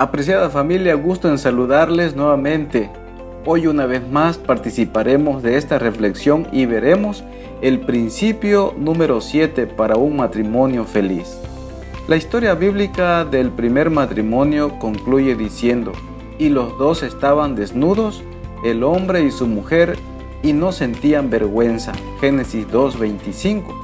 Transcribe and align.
Apreciada 0.00 0.50
familia, 0.50 0.94
gusto 0.94 1.28
en 1.28 1.38
saludarles 1.38 2.16
nuevamente. 2.16 2.90
Hoy 3.46 3.68
una 3.68 3.86
vez 3.86 4.02
más 4.10 4.38
participaremos 4.38 5.40
de 5.44 5.56
esta 5.56 5.78
reflexión 5.78 6.48
y 6.50 6.66
veremos 6.66 7.22
el 7.62 7.78
principio 7.78 8.74
número 8.76 9.20
7 9.20 9.68
para 9.68 9.94
un 9.94 10.16
matrimonio 10.16 10.84
feliz. 10.84 11.38
La 12.08 12.16
historia 12.16 12.54
bíblica 12.54 13.24
del 13.24 13.50
primer 13.50 13.88
matrimonio 13.88 14.80
concluye 14.80 15.36
diciendo, 15.36 15.92
y 16.38 16.48
los 16.48 16.76
dos 16.76 17.04
estaban 17.04 17.54
desnudos, 17.54 18.24
el 18.64 18.82
hombre 18.82 19.22
y 19.22 19.30
su 19.30 19.46
mujer, 19.46 19.96
y 20.42 20.54
no 20.54 20.72
sentían 20.72 21.30
vergüenza. 21.30 21.92
Génesis 22.20 22.66
2.25. 22.66 23.83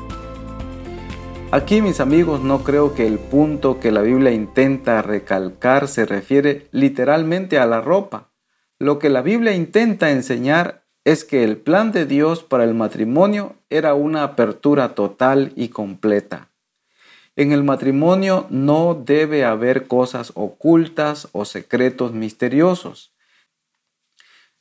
Aquí 1.53 1.83
mis 1.83 1.99
amigos 1.99 2.43
no 2.43 2.63
creo 2.63 2.95
que 2.95 3.09
el 3.09 3.19
punto 3.19 3.81
que 3.81 3.91
la 3.91 4.03
Biblia 4.03 4.31
intenta 4.31 5.03
recalcar 5.03 5.89
se 5.89 6.07
refiere 6.07 6.69
literalmente 6.71 7.59
a 7.59 7.67
la 7.67 7.81
ropa. 7.81 8.31
Lo 8.79 9.01
que 9.01 9.09
la 9.09 9.21
Biblia 9.21 9.53
intenta 9.53 10.13
enseñar 10.13 10.85
es 11.05 11.25
que 11.25 11.43
el 11.43 11.57
plan 11.57 11.91
de 11.91 12.07
Dios 12.07 12.45
para 12.45 12.63
el 12.63 12.75
matrimonio 12.75 13.57
era 13.69 13.95
una 13.95 14.23
apertura 14.23 14.95
total 14.95 15.53
y 15.57 15.71
completa. 15.71 16.51
En 17.35 17.51
el 17.51 17.65
matrimonio 17.65 18.47
no 18.49 18.95
debe 18.95 19.45
haber 19.45 19.89
cosas 19.89 20.31
ocultas 20.37 21.27
o 21.33 21.45
secretos 21.45 22.13
misteriosos. 22.13 23.13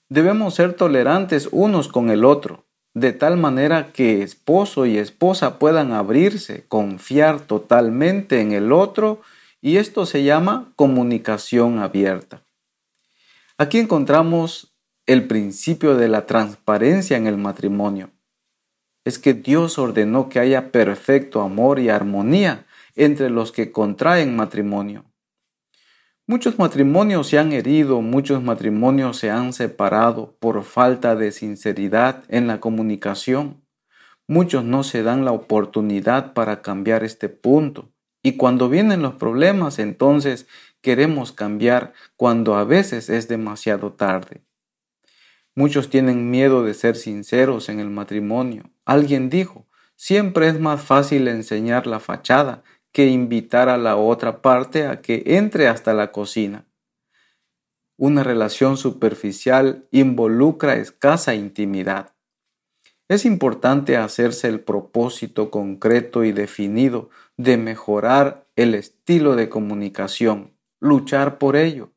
Debemos 0.08 0.55
ser 0.55 0.73
tolerantes 0.73 1.49
unos 1.52 1.88
con 1.88 2.09
el 2.09 2.25
otro 2.25 2.66
de 2.93 3.13
tal 3.13 3.38
manera 3.38 3.91
que 3.91 4.23
esposo 4.23 4.85
y 4.85 4.97
esposa 4.97 5.59
puedan 5.59 5.91
abrirse, 5.91 6.66
confiar 6.67 7.41
totalmente 7.41 8.41
en 8.41 8.52
el 8.52 8.71
otro 8.71 9.21
y 9.61 9.77
esto 9.77 10.05
se 10.05 10.23
llama 10.23 10.72
comunicación 10.75 11.80
abierta. 11.80 12.41
Aquí 13.58 13.80
encontramos 13.80 14.73
el 15.05 15.28
principio 15.28 15.95
de 15.95 16.08
la 16.08 16.25
transparencia 16.25 17.17
en 17.17 17.28
el 17.28 17.38
matrimonio. 17.38 18.11
Es 19.06 19.19
que 19.19 19.33
Dios 19.33 19.78
ordenó 19.78 20.30
que 20.30 20.39
haya 20.39 20.72
perfecto 20.72 21.41
amor 21.41 21.80
y 21.80 21.89
armonía 21.89 22.66
entre 22.95 23.30
los 23.30 23.52
que 23.52 23.72
contraen 23.72 24.35
matrimonio. 24.35 25.08
Muchos 26.30 26.59
matrimonios 26.59 27.27
se 27.27 27.39
han 27.39 27.53
herido, 27.53 28.02
muchos 28.02 28.44
matrimonios 28.44 29.17
se 29.17 29.31
han 29.31 29.52
separado 29.52 30.38
por 30.39 30.63
falta 30.63 31.16
de 31.16 31.31
sinceridad 31.31 32.23
en 32.27 32.45
la 32.45 32.59
comunicación. 32.59 33.63
Muchos 34.27 34.63
no 34.63 34.83
se 34.83 35.02
dan 35.02 35.25
la 35.25 35.31
oportunidad 35.31 36.33
para 36.33 36.61
cambiar 36.61 37.03
este 37.03 37.30
punto. 37.30 37.89
Y 38.22 38.33
cuando 38.33 38.69
vienen 38.69 39.02
los 39.02 39.16
problemas, 39.16 39.80
entonces 39.80 40.45
queremos 40.81 41.31
cambiar 41.31 41.94
cuando 42.16 42.57
a 42.57 42.63
veces 42.63 43.09
es 43.09 43.27
demasiado 43.27 43.94
tarde. 43.94 44.44
Muchos 45.55 45.89
tienen 45.89 46.30
miedo 46.30 46.63
de 46.63 46.75
ser 46.75 46.95
sinceros 46.95 47.69
en 47.69 47.80
el 47.80 47.89
matrimonio. 47.89 48.69
Alguien 48.85 49.31
dijo, 49.31 49.66
siempre 49.95 50.47
es 50.47 50.59
más 50.59 50.80
fácil 50.80 51.27
enseñar 51.27 51.88
la 51.88 52.00
fachada 52.00 52.61
que 52.91 53.07
invitar 53.07 53.69
a 53.69 53.77
la 53.77 53.97
otra 53.97 54.41
parte 54.41 54.87
a 54.87 55.01
que 55.01 55.23
entre 55.25 55.67
hasta 55.67 55.93
la 55.93 56.11
cocina. 56.11 56.65
Una 57.97 58.23
relación 58.23 58.77
superficial 58.77 59.87
involucra 59.91 60.75
escasa 60.75 61.35
intimidad. 61.35 62.13
Es 63.09 63.25
importante 63.25 63.97
hacerse 63.97 64.47
el 64.47 64.59
propósito 64.61 65.51
concreto 65.51 66.23
y 66.23 66.31
definido 66.31 67.09
de 67.37 67.57
mejorar 67.57 68.47
el 68.55 68.75
estilo 68.75 69.35
de 69.35 69.49
comunicación, 69.49 70.53
luchar 70.79 71.39
por 71.39 71.55
ello, 71.55 71.91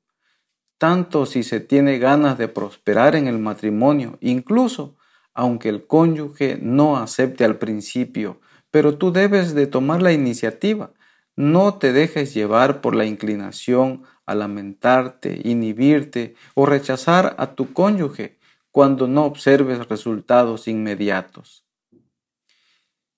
tanto 0.79 1.27
si 1.27 1.45
se 1.45 1.61
tiene 1.61 1.99
ganas 1.99 2.39
de 2.39 2.49
prosperar 2.49 3.15
en 3.15 3.29
el 3.29 3.39
matrimonio, 3.39 4.19
incluso 4.21 4.97
aunque 5.35 5.69
el 5.69 5.87
cónyuge 5.87 6.59
no 6.61 6.97
acepte 6.97 7.45
al 7.45 7.59
principio 7.59 8.41
pero 8.73 8.97
tú 8.97 9.13
debes 9.13 9.55
de 9.55 9.69
tomar 9.69 10.03
la 10.03 10.13
iniciativa. 10.13 10.93
No 11.37 11.75
te 11.75 11.93
dejes 11.93 12.35
llevar 12.35 12.81
por 12.81 12.97
la 12.97 13.05
inclinación 13.05 14.03
a 14.27 14.35
lamentarte, 14.35 15.41
inhibirte 15.45 16.35
o 16.55 16.67
rechazar 16.67 17.37
a 17.39 17.55
tu 17.55 17.73
cónyuge 17.73 18.39
cuando 18.71 19.07
no 19.07 19.27
observes 19.27 19.87
resultados 19.89 20.69
inmediatos. 20.69 21.67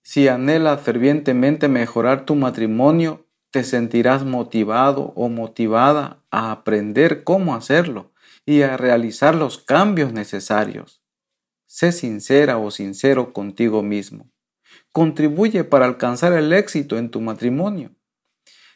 Si 0.02 0.26
anhelas 0.28 0.80
fervientemente 0.82 1.68
mejorar 1.68 2.26
tu 2.26 2.34
matrimonio, 2.34 3.26
te 3.50 3.62
sentirás 3.62 4.24
motivado 4.24 5.12
o 5.14 5.28
motivada 5.28 6.20
a 6.32 6.50
aprender 6.50 7.22
cómo 7.22 7.54
hacerlo 7.54 8.10
y 8.44 8.62
a 8.62 8.76
realizar 8.76 9.36
los 9.36 9.58
cambios 9.58 10.12
necesarios. 10.12 11.00
Sé 11.66 11.92
sincera 11.92 12.58
o 12.58 12.72
sincero 12.72 13.32
contigo 13.32 13.82
mismo 13.82 14.33
contribuye 14.94 15.64
para 15.64 15.86
alcanzar 15.86 16.32
el 16.32 16.52
éxito 16.52 16.96
en 16.96 17.10
tu 17.10 17.20
matrimonio. 17.20 17.90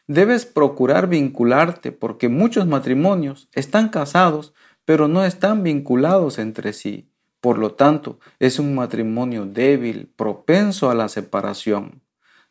Debes 0.08 0.46
procurar 0.46 1.06
vincularte 1.08 1.92
porque 1.92 2.28
muchos 2.28 2.66
matrimonios 2.66 3.48
están 3.52 3.88
casados 3.88 4.52
pero 4.84 5.06
no 5.06 5.24
están 5.24 5.62
vinculados 5.62 6.38
entre 6.38 6.72
sí. 6.72 7.12
Por 7.42 7.58
lo 7.58 7.74
tanto, 7.74 8.20
es 8.38 8.58
un 8.58 8.74
matrimonio 8.74 9.44
débil, 9.44 10.10
propenso 10.16 10.90
a 10.90 10.94
la 10.94 11.10
separación. 11.10 12.00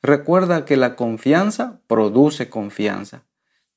Recuerda 0.03 0.63
que 0.63 0.77
la 0.77 0.95
confianza 0.95 1.81
produce 1.87 2.47
confianza. 2.47 3.25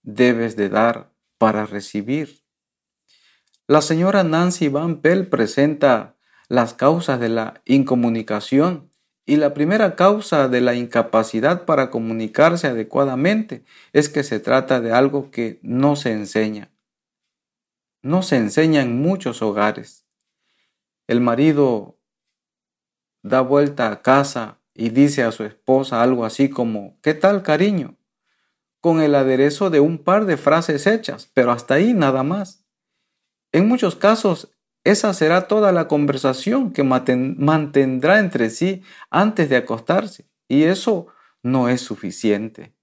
Debes 0.02 0.56
de 0.56 0.68
dar 0.68 1.10
para 1.38 1.64
recibir. 1.64 2.44
La 3.66 3.80
señora 3.80 4.24
Nancy 4.24 4.68
Van 4.68 5.00
Pell 5.00 5.26
presenta 5.26 6.16
las 6.48 6.74
causas 6.74 7.18
de 7.18 7.30
la 7.30 7.62
incomunicación 7.64 8.89
y 9.30 9.36
la 9.36 9.54
primera 9.54 9.94
causa 9.94 10.48
de 10.48 10.60
la 10.60 10.74
incapacidad 10.74 11.64
para 11.64 11.88
comunicarse 11.88 12.66
adecuadamente 12.66 13.64
es 13.92 14.08
que 14.08 14.24
se 14.24 14.40
trata 14.40 14.80
de 14.80 14.92
algo 14.92 15.30
que 15.30 15.60
no 15.62 15.94
se 15.94 16.10
enseña. 16.10 16.72
No 18.02 18.22
se 18.22 18.38
enseña 18.38 18.82
en 18.82 19.00
muchos 19.00 19.40
hogares. 19.40 20.04
El 21.06 21.20
marido 21.20 21.96
da 23.22 23.40
vuelta 23.40 23.92
a 23.92 24.02
casa 24.02 24.58
y 24.74 24.88
dice 24.88 25.22
a 25.22 25.30
su 25.30 25.44
esposa 25.44 26.02
algo 26.02 26.24
así 26.24 26.50
como, 26.50 26.98
¿qué 27.00 27.14
tal 27.14 27.44
cariño? 27.44 27.98
con 28.80 29.00
el 29.00 29.14
aderezo 29.14 29.70
de 29.70 29.78
un 29.78 29.98
par 29.98 30.24
de 30.26 30.38
frases 30.38 30.88
hechas, 30.88 31.30
pero 31.34 31.52
hasta 31.52 31.74
ahí 31.74 31.94
nada 31.94 32.24
más. 32.24 32.64
En 33.52 33.68
muchos 33.68 33.94
casos 33.94 34.50
esa 34.84 35.12
será 35.14 35.48
toda 35.48 35.72
la 35.72 35.88
conversación 35.88 36.72
que 36.72 36.82
mantendrá 36.82 38.18
entre 38.18 38.50
sí 38.50 38.82
antes 39.10 39.48
de 39.48 39.56
acostarse, 39.56 40.26
y 40.48 40.64
eso 40.64 41.08
no 41.42 41.68
es 41.68 41.80
suficiente. 41.80 42.74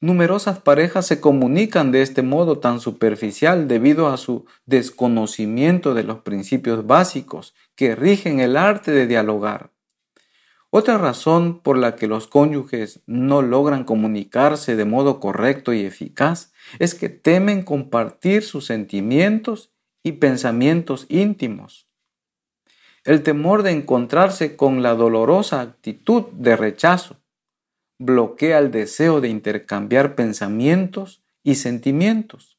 Numerosas 0.00 0.58
parejas 0.58 1.06
se 1.06 1.20
comunican 1.20 1.92
de 1.92 2.02
este 2.02 2.22
modo 2.22 2.58
tan 2.58 2.80
superficial 2.80 3.68
debido 3.68 4.08
a 4.08 4.16
su 4.16 4.46
desconocimiento 4.66 5.94
de 5.94 6.02
los 6.02 6.18
principios 6.22 6.88
básicos 6.88 7.54
que 7.76 7.94
rigen 7.94 8.40
el 8.40 8.56
arte 8.56 8.90
de 8.90 9.06
dialogar. 9.06 9.70
Otra 10.70 10.98
razón 10.98 11.60
por 11.60 11.78
la 11.78 11.96
que 11.96 12.08
los 12.08 12.26
cónyuges 12.26 13.02
no 13.06 13.42
logran 13.42 13.84
comunicarse 13.84 14.74
de 14.74 14.86
modo 14.86 15.20
correcto 15.20 15.72
y 15.72 15.82
eficaz 15.82 16.52
es 16.78 16.96
que 16.96 17.08
temen 17.08 17.62
compartir 17.62 18.42
sus 18.42 18.66
sentimientos 18.66 19.71
y 20.02 20.12
pensamientos 20.12 21.06
íntimos. 21.08 21.88
El 23.04 23.22
temor 23.22 23.62
de 23.62 23.72
encontrarse 23.72 24.56
con 24.56 24.82
la 24.82 24.94
dolorosa 24.94 25.60
actitud 25.60 26.24
de 26.32 26.56
rechazo 26.56 27.20
bloquea 27.98 28.58
el 28.58 28.70
deseo 28.70 29.20
de 29.20 29.28
intercambiar 29.28 30.14
pensamientos 30.14 31.22
y 31.42 31.56
sentimientos. 31.56 32.58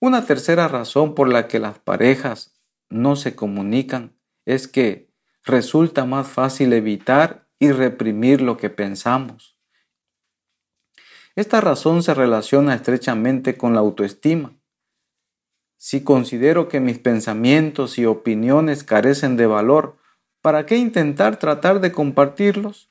Una 0.00 0.26
tercera 0.26 0.68
razón 0.68 1.14
por 1.14 1.28
la 1.28 1.48
que 1.48 1.58
las 1.58 1.78
parejas 1.78 2.60
no 2.90 3.16
se 3.16 3.34
comunican 3.34 4.16
es 4.44 4.68
que 4.68 5.10
resulta 5.44 6.04
más 6.04 6.28
fácil 6.28 6.72
evitar 6.72 7.48
y 7.58 7.70
reprimir 7.72 8.40
lo 8.40 8.56
que 8.56 8.70
pensamos. 8.70 9.58
Esta 11.36 11.60
razón 11.60 12.02
se 12.02 12.14
relaciona 12.14 12.74
estrechamente 12.74 13.56
con 13.56 13.74
la 13.74 13.80
autoestima 13.80 14.54
si 15.84 16.02
considero 16.02 16.70
que 16.70 16.80
mis 16.80 16.98
pensamientos 16.98 17.98
y 17.98 18.06
opiniones 18.06 18.84
carecen 18.84 19.36
de 19.36 19.46
valor, 19.46 19.98
¿para 20.40 20.64
qué 20.64 20.78
intentar 20.78 21.38
tratar 21.38 21.82
de 21.82 21.92
compartirlos? 21.92 22.88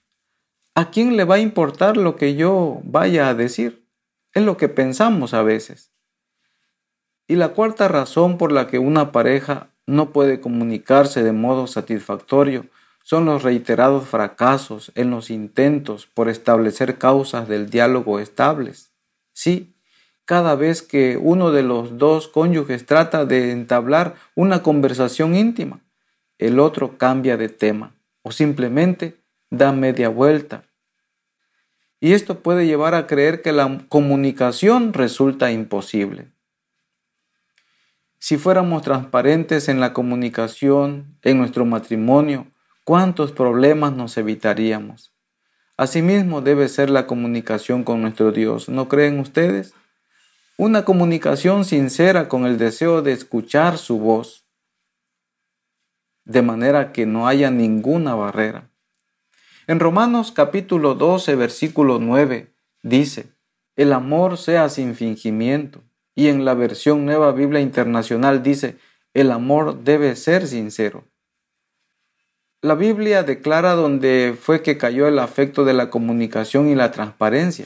¿A 0.75 0.91
quién 0.91 1.17
le 1.17 1.23
va 1.23 1.35
a 1.35 1.39
importar 1.39 1.97
lo 1.97 2.15
que 2.17 2.35
yo 2.35 2.81
vaya 2.83 3.29
a 3.29 3.33
decir? 3.33 3.87
Es 4.31 4.43
lo 4.43 4.57
que 4.57 4.69
pensamos 4.69 5.33
a 5.33 5.41
veces. 5.41 5.91
Y 7.27 7.35
la 7.35 7.53
cuarta 7.53 7.87
razón 7.87 8.37
por 8.37 8.51
la 8.51 8.67
que 8.67 8.77
una 8.77 9.11
pareja 9.11 9.71
no 9.87 10.11
puede 10.11 10.39
comunicarse 10.39 11.23
de 11.23 11.31
modo 11.31 11.65
satisfactorio 11.65 12.67
son 13.01 13.25
los 13.25 13.41
reiterados 13.41 14.07
fracasos 14.07 14.91
en 14.93 15.09
los 15.09 15.31
intentos 15.31 16.05
por 16.05 16.29
establecer 16.29 16.99
causas 16.99 17.47
del 17.47 17.71
diálogo 17.71 18.19
estables. 18.19 18.93
Sí, 19.33 19.72
cada 20.25 20.55
vez 20.55 20.81
que 20.81 21.17
uno 21.17 21.51
de 21.51 21.63
los 21.63 21.97
dos 21.97 22.27
cónyuges 22.27 22.85
trata 22.85 23.25
de 23.25 23.51
entablar 23.51 24.15
una 24.35 24.63
conversación 24.63 25.35
íntima, 25.35 25.81
el 26.37 26.59
otro 26.59 26.97
cambia 26.97 27.37
de 27.37 27.49
tema 27.49 27.93
o 28.21 28.31
simplemente 28.31 29.17
da 29.49 29.71
media 29.71 30.09
vuelta. 30.09 30.63
Y 31.99 32.13
esto 32.13 32.39
puede 32.39 32.65
llevar 32.65 32.95
a 32.95 33.07
creer 33.07 33.41
que 33.41 33.51
la 33.51 33.85
comunicación 33.87 34.93
resulta 34.93 35.51
imposible. 35.51 36.27
Si 38.19 38.37
fuéramos 38.37 38.81
transparentes 38.81 39.67
en 39.67 39.79
la 39.79 39.93
comunicación, 39.93 41.17
en 41.21 41.37
nuestro 41.37 41.65
matrimonio, 41.65 42.47
¿cuántos 42.85 43.31
problemas 43.33 43.93
nos 43.93 44.17
evitaríamos? 44.17 45.13
Asimismo 45.75 46.41
debe 46.41 46.69
ser 46.69 46.89
la 46.89 47.07
comunicación 47.07 47.83
con 47.83 48.01
nuestro 48.01 48.31
Dios, 48.31 48.69
¿no 48.69 48.87
creen 48.87 49.19
ustedes? 49.19 49.73
Una 50.57 50.85
comunicación 50.85 51.65
sincera 51.65 52.29
con 52.29 52.45
el 52.45 52.59
deseo 52.59 53.01
de 53.01 53.11
escuchar 53.11 53.79
su 53.79 53.97
voz, 53.97 54.45
de 56.25 56.43
manera 56.43 56.91
que 56.91 57.07
no 57.07 57.27
haya 57.27 57.49
ninguna 57.49 58.13
barrera. 58.13 58.69
En 59.65 59.79
Romanos 59.79 60.31
capítulo 60.31 60.93
12, 60.93 61.35
versículo 61.35 61.97
9, 61.97 62.53
dice, 62.83 63.33
el 63.75 63.93
amor 63.93 64.37
sea 64.37 64.69
sin 64.69 64.93
fingimiento. 64.93 65.81
Y 66.13 66.27
en 66.27 66.45
la 66.45 66.53
versión 66.53 67.05
Nueva 67.05 67.31
Biblia 67.31 67.59
Internacional 67.59 68.43
dice, 68.43 68.77
el 69.15 69.31
amor 69.31 69.83
debe 69.83 70.15
ser 70.15 70.45
sincero. 70.45 71.03
La 72.61 72.75
Biblia 72.75 73.23
declara 73.23 73.73
donde 73.73 74.37
fue 74.39 74.61
que 74.61 74.77
cayó 74.77 75.07
el 75.07 75.17
afecto 75.17 75.65
de 75.65 75.73
la 75.73 75.89
comunicación 75.89 76.69
y 76.69 76.75
la 76.75 76.91
transparencia. 76.91 77.65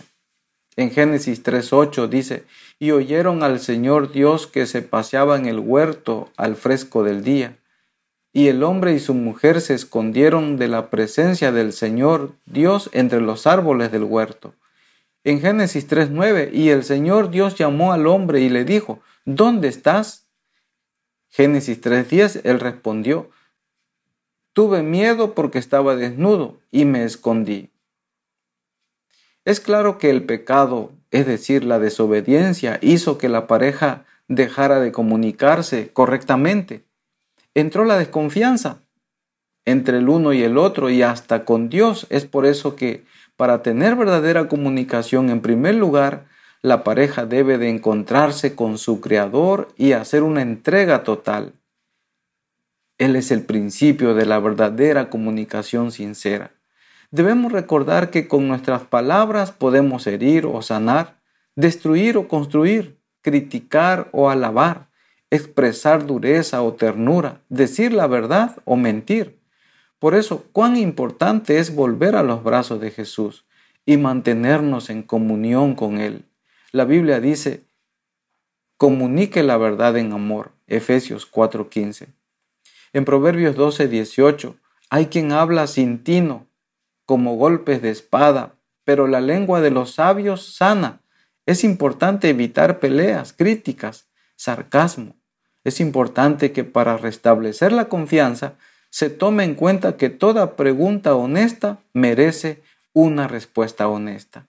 En 0.78 0.92
Génesis 0.92 1.44
3.8 1.44 2.08
dice, 2.08 2.46
y 2.80 2.92
oyeron 2.92 3.44
al 3.44 3.60
Señor 3.60 4.12
Dios 4.12 4.48
que 4.48 4.66
se 4.66 4.82
paseaba 4.82 5.38
en 5.38 5.46
el 5.46 5.60
huerto 5.60 6.30
al 6.38 6.56
fresco 6.56 7.04
del 7.04 7.24
día. 7.24 7.58
Y 8.34 8.50
el 8.50 8.62
hombre 8.64 8.94
y 8.94 9.00
su 9.00 9.14
mujer 9.14 9.62
se 9.62 9.74
escondieron 9.74 10.58
de 10.58 10.68
la 10.68 10.90
presencia 10.90 11.52
del 11.52 11.74
Señor 11.74 12.34
Dios 12.46 12.90
entre 12.94 13.22
los 13.22 13.48
árboles 13.48 13.92
del 13.92 14.04
huerto. 14.04 14.54
En 15.24 15.42
Génesis 15.42 15.90
3.9, 15.90 16.52
y 16.54 16.70
el 16.70 16.84
Señor 16.84 17.32
Dios 17.32 17.56
llamó 17.56 17.94
al 17.94 18.08
hombre 18.08 18.42
y 18.42 18.50
le 18.50 18.64
dijo, 18.64 19.00
¿dónde 19.26 19.68
estás? 19.68 20.28
Génesis 21.30 21.82
3.10, 21.82 22.42
él 22.44 22.60
respondió, 22.60 23.30
Tuve 24.54 24.82
miedo 24.82 25.36
porque 25.36 25.60
estaba 25.60 25.96
desnudo 25.96 26.60
y 26.72 26.86
me 26.86 27.04
escondí. 27.04 27.70
Es 29.46 29.60
claro 29.60 29.98
que 29.98 30.10
el 30.10 30.26
pecado, 30.26 30.97
es 31.12 31.26
decir, 31.26 31.64
la 31.64 31.80
desobediencia, 31.80 32.80
hizo 32.82 33.18
que 33.18 33.30
la 33.30 33.48
pareja 33.48 34.06
dejara 34.28 34.80
de 34.80 34.92
comunicarse 34.92 35.90
correctamente. 35.94 36.84
Entró 37.54 37.86
la 37.86 37.98
desconfianza 37.98 38.80
entre 39.66 39.98
el 39.98 40.10
uno 40.10 40.34
y 40.34 40.44
el 40.44 40.58
otro 40.58 40.90
y 40.90 41.02
hasta 41.02 41.44
con 41.44 41.70
Dios. 41.70 42.08
Es 42.10 42.26
por 42.26 42.46
eso 42.46 42.76
que 42.76 43.04
para 43.36 43.62
tener 43.62 43.96
verdadera 43.96 44.48
comunicación, 44.48 45.30
en 45.30 45.42
primer 45.42 45.76
lugar, 45.76 46.26
la 46.62 46.84
pareja 46.84 47.26
debe 47.26 47.58
de 47.58 47.70
encontrarse 47.70 48.56
con 48.56 48.78
su 48.78 49.00
Creador 49.02 49.70
y 49.78 49.92
hacer 49.92 50.24
una 50.24 50.42
entrega 50.42 51.04
total. 51.04 51.54
Él 52.98 53.16
es 53.16 53.30
el 53.30 53.44
principio 53.44 54.16
de 54.16 54.26
la 54.26 54.40
verdadera 54.40 55.10
comunicación 55.10 55.92
sincera. 55.92 56.57
Debemos 57.12 57.52
recordar 57.52 58.10
que 58.10 58.28
con 58.28 58.48
nuestras 58.48 58.84
palabras 58.84 59.52
podemos 59.52 60.08
herir 60.08 60.46
o 60.46 60.62
sanar, 60.62 61.20
destruir 61.56 62.18
o 62.18 62.28
construir, 62.28 63.00
criticar 63.22 64.10
o 64.12 64.30
alabar, 64.30 64.90
expresar 65.30 66.06
dureza 66.06 66.62
o 66.62 66.74
ternura, 66.74 67.42
decir 67.50 67.94
la 67.94 68.08
verdad 68.08 68.58
o 68.66 68.76
mentir. 68.76 69.40
Por 70.00 70.16
eso, 70.16 70.46
cuán 70.52 70.76
importante 70.78 71.60
es 71.60 71.74
volver 71.74 72.16
a 72.16 72.24
los 72.24 72.44
brazos 72.44 72.80
de 72.80 72.92
Jesús 72.92 73.46
y 73.86 73.98
mantenernos 73.98 74.90
en 74.90 75.02
comunión 75.02 75.76
con 75.76 75.98
Él. 75.98 76.26
La 76.72 76.86
Biblia 76.86 77.20
dice, 77.20 77.64
comunique 78.78 79.44
la 79.44 79.58
verdad 79.58 79.98
en 79.98 80.12
amor. 80.12 80.52
Efesios 80.68 81.26
4:15. 81.26 82.08
En 82.94 83.06
Proverbios 83.06 83.56
12, 83.56 83.88
18, 83.88 84.56
hay 84.90 85.08
quien 85.08 85.32
habla 85.32 85.68
sin 85.68 86.04
tino, 86.04 86.47
como 87.08 87.38
golpes 87.38 87.82
de 87.82 87.90
espada, 87.90 88.54
pero 88.84 89.08
la 89.08 89.22
lengua 89.22 89.62
de 89.62 89.72
los 89.72 89.96
sabios 89.96 90.56
sana. 90.56 91.02
Es 91.48 91.64
importante 91.64 92.30
evitar 92.30 92.80
peleas, 92.80 93.34
críticas, 93.34 94.10
sarcasmo. 94.36 95.16
Es 95.64 95.80
importante 95.80 96.52
que 96.52 96.64
para 96.64 96.98
restablecer 96.98 97.72
la 97.72 97.86
confianza 97.86 98.54
se 98.90 99.10
tome 99.10 99.46
en 99.46 99.56
cuenta 99.56 99.98
que 99.98 100.10
toda 100.10 100.56
pregunta 100.56 101.16
honesta 101.16 101.80
merece 101.94 102.62
una 102.94 103.28
respuesta 103.28 103.88
honesta. 103.88 104.46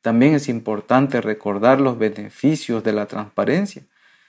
También 0.00 0.34
es 0.34 0.48
importante 0.48 1.20
recordar 1.20 1.80
los 1.80 1.98
beneficios 1.98 2.82
de 2.82 2.92
la 2.92 3.06
transparencia, 3.06 3.82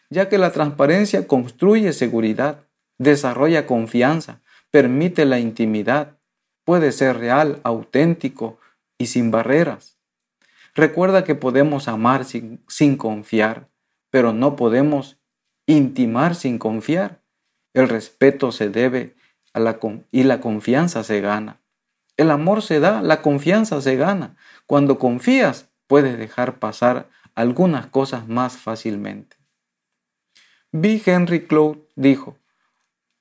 ya 0.10 0.28
que 0.28 0.38
la 0.38 0.52
transparencia 0.52 1.26
construye 1.26 1.94
seguridad, 1.94 2.66
desarrolla 2.98 3.66
confianza, 3.66 4.42
permite 4.72 5.24
la 5.24 5.40
intimidad, 5.40 6.18
puede 6.64 6.92
ser 6.92 7.18
real, 7.18 7.60
auténtico 7.64 8.60
y 8.98 9.08
sin 9.08 9.32
barreras. 9.32 9.98
Recuerda 10.74 11.24
que 11.24 11.36
podemos 11.36 11.88
amar 11.88 12.24
sin, 12.26 12.98
confiar, 12.98 13.68
pero 14.10 14.32
no 14.32 14.56
podemos 14.56 15.18
intimar 15.66 16.36
sin 16.36 16.58
confiar. 16.58 17.22
El 17.74 17.90
respeto 17.90 18.52
se 18.52 18.70
debe 18.70 19.16
a 19.54 19.60
la, 19.60 19.80
y 20.12 20.24
la 20.24 20.40
confianza 20.40 21.04
se 21.04 21.20
gana. 21.20 21.62
El 22.18 22.32
amor 22.32 22.62
se 22.62 22.80
da, 22.80 23.02
la 23.02 23.22
confianza 23.22 23.82
se 23.82 23.96
gana. 23.96 24.38
Cuando 24.66 25.00
confías, 25.00 25.70
puedes 25.88 26.18
dejar 26.18 26.60
pasar 26.60 27.10
algunas 27.36 27.88
cosas 27.88 28.28
más 28.28 28.58
fácilmente. 28.58 29.38
B. 30.72 31.02
Henry 31.06 31.48
Cloud 31.48 31.80
dijo, 31.96 32.38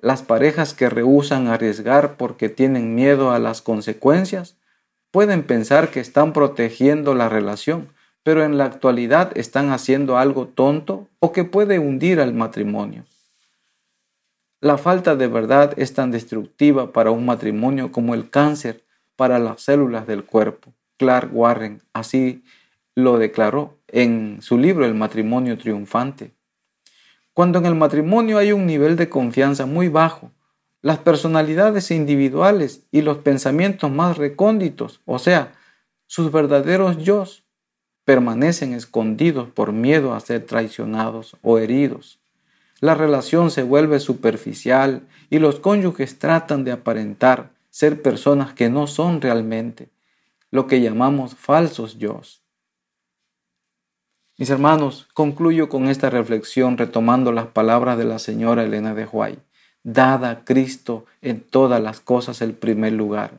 las 0.03 0.23
parejas 0.23 0.75
que 0.75 0.89
rehusan 0.89 1.49
arriesgar 1.49 2.17
porque 2.17 2.49
tienen 2.49 2.95
miedo 2.95 3.33
a 3.33 3.39
las 3.39 3.63
consecuencias 3.63 4.57
pueden 5.11 5.43
pensar 5.43 5.91
que 5.91 6.01
están 6.01 6.33
protegiendo 6.33 7.15
la 7.15 7.29
relación, 7.29 7.89
pero 8.23 8.45
en 8.45 8.59
la 8.59 8.65
actualidad 8.65 9.37
están 9.37 9.71
haciendo 9.71 10.19
algo 10.19 10.47
tonto 10.47 11.09
o 11.19 11.33
que 11.33 11.45
puede 11.45 11.79
hundir 11.79 12.21
al 12.21 12.33
matrimonio. 12.33 13.05
La 14.61 14.79
falta 14.79 15.17
de 15.17 15.27
verdad 15.27 15.73
es 15.77 15.95
tan 15.95 16.11
destructiva 16.11 16.93
para 16.93 17.11
un 17.11 17.25
matrimonio 17.25 17.93
como 17.93 18.15
el 18.15 18.29
cáncer 18.29 18.85
para 19.17 19.39
las 19.39 19.63
células 19.63 20.07
del 20.07 20.25
cuerpo. 20.25 20.75
Clark 20.99 21.31
Warren 21.35 21.83
así 21.95 22.45
lo 22.95 23.19
declaró 23.19 23.79
en 23.89 24.43
su 24.43 24.59
libro 24.59 24.85
El 24.85 24.95
matrimonio 24.95 25.57
triunfante. 25.57 26.33
Cuando 27.41 27.59
en 27.59 27.65
el 27.65 27.75
matrimonio 27.75 28.37
hay 28.37 28.53
un 28.53 28.67
nivel 28.67 28.97
de 28.97 29.09
confianza 29.09 29.65
muy 29.65 29.89
bajo, 29.89 30.31
las 30.83 30.99
personalidades 30.99 31.91
individuales 31.91 32.83
y 32.93 33.01
los 33.01 33.17
pensamientos 33.17 33.91
más 33.91 34.19
recónditos, 34.19 35.01
o 35.07 35.19
sea, 35.19 35.55
sus 36.07 36.31
verdaderos 36.31 36.99
yo, 36.99 37.25
permanecen 38.05 38.75
escondidos 38.75 39.49
por 39.49 39.73
miedo 39.73 40.13
a 40.13 40.21
ser 40.21 40.45
traicionados 40.45 41.35
o 41.41 41.59
heridos. 41.59 42.21
La 42.81 42.95
relación 42.95 43.51
se 43.51 43.63
vuelve 43.63 44.01
superficial 44.01 45.09
y 45.31 45.39
los 45.39 45.61
cónyuges 45.61 46.19
tratan 46.19 46.63
de 46.65 46.73
aparentar 46.73 47.53
ser 47.71 48.03
personas 48.03 48.53
que 48.53 48.69
no 48.69 48.87
son 48.87 49.23
realmente, 49.23 49.89
lo 50.51 50.67
que 50.67 50.83
llamamos 50.83 51.37
falsos 51.37 51.97
yo. 51.97 52.21
Mis 54.41 54.49
hermanos, 54.49 55.07
concluyo 55.13 55.69
con 55.69 55.87
esta 55.87 56.09
reflexión 56.09 56.79
retomando 56.79 57.31
las 57.31 57.49
palabras 57.49 57.99
de 57.99 58.07
la 58.07 58.19
señora 58.19 58.65
Elena 58.65 58.95
de 58.95 59.05
Huay. 59.05 59.39
Dada 59.83 60.31
a 60.31 60.45
Cristo 60.47 61.05
en 61.21 61.43
todas 61.43 61.83
las 61.83 62.01
cosas 62.01 62.41
el 62.41 62.55
primer 62.55 62.95
lugar, 62.95 63.33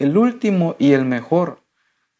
el 0.00 0.18
último 0.18 0.74
y 0.80 0.90
el 0.90 1.04
mejor. 1.04 1.60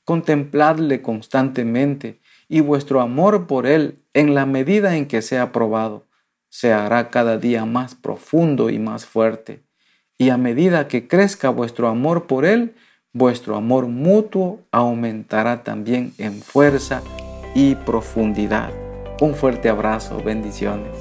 Contempladle 0.05 1.03
constantemente 1.03 2.21
y 2.49 2.61
vuestro 2.61 3.01
amor 3.01 3.49
por 3.49 3.67
Él, 3.67 3.99
en 4.15 4.37
la 4.37 4.47
medida 4.47 4.95
en 4.95 5.07
que 5.07 5.23
sea 5.23 5.51
probado, 5.51 6.07
se 6.49 6.73
hará 6.73 7.11
cada 7.11 7.37
día 7.37 7.65
más 7.65 7.97
profundo 7.97 8.71
y 8.71 8.79
más 8.79 9.07
fuerte. 9.07 9.65
Y 10.19 10.29
a 10.29 10.37
medida 10.37 10.87
que 10.87 11.09
crezca 11.09 11.51
vuestro 11.51 11.89
amor 11.89 12.29
por 12.29 12.45
Él, 12.45 12.77
vuestro 13.13 13.57
amor 13.57 13.89
mutuo 13.89 14.61
aumentará 14.71 15.65
también 15.65 16.13
en 16.17 16.41
fuerza 16.43 17.03
y 17.55 17.75
profundidad. 17.75 18.71
Un 19.21 19.35
fuerte 19.35 19.69
abrazo, 19.69 20.23
bendiciones. 20.23 20.97